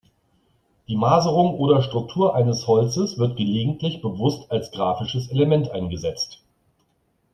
Die 0.87 0.95
Maserung 0.95 1.53
oder 1.59 1.83
Struktur 1.83 2.33
eines 2.33 2.65
Holzes 2.65 3.19
wird 3.19 3.37
gelegentlich 3.37 4.01
bewusst 4.01 4.51
als 4.51 4.71
grafisches 4.71 5.29
Element 5.29 5.69
eingesetzt. 5.69 6.41